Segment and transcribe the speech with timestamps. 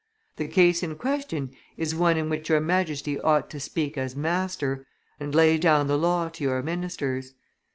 [0.37, 4.87] The case in question is one in which your Majesty ought to speak as master,
[5.19, 7.35] and lay down the law to your ministers.